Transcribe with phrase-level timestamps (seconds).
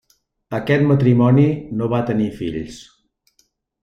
[0.59, 1.45] Aquest matrimoni
[1.81, 2.81] no va tenir fills.